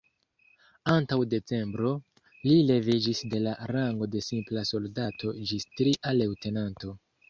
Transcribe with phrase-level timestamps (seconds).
[0.93, 1.91] Antaŭ decembro,
[2.47, 7.01] li leviĝis de la rango de simpla soldato ĝis tria leŭtenanto.